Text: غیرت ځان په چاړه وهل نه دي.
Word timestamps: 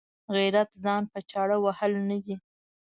غیرت 0.35 0.69
ځان 0.83 1.03
په 1.11 1.19
چاړه 1.29 1.57
وهل 1.63 1.91
نه 2.09 2.17
دي. 2.23 2.35